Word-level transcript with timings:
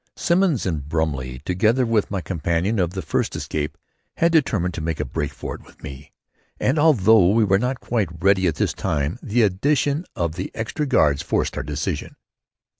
Simmons 0.15 0.65
and 0.65 0.89
Brumley, 0.89 1.43
together 1.45 1.85
with 1.85 2.09
my 2.09 2.21
companion 2.21 2.79
of 2.79 2.93
the 2.93 3.03
first 3.03 3.35
escape, 3.35 3.77
had 4.17 4.31
determined 4.31 4.73
to 4.73 4.81
make 4.81 4.99
a 4.99 5.05
break 5.05 5.31
for 5.31 5.53
it 5.53 5.63
with 5.63 5.83
me. 5.83 6.11
And 6.59 6.79
although 6.79 7.29
we 7.29 7.43
were 7.43 7.59
not 7.59 7.79
quite 7.79 8.09
ready 8.19 8.47
at 8.47 8.55
this 8.55 8.73
time 8.73 9.19
the 9.21 9.43
addition 9.43 10.05
to 10.17 10.27
the 10.29 10.85
guards 10.89 11.21
forced 11.21 11.55
our 11.55 11.61
decision. 11.61 12.15